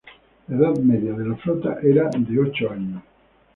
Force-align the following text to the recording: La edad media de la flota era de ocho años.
La 0.47 0.55
edad 0.57 0.77
media 0.79 1.13
de 1.13 1.27
la 1.27 1.35
flota 1.35 1.77
era 1.83 2.09
de 2.17 2.39
ocho 2.39 2.71
años. 2.71 3.03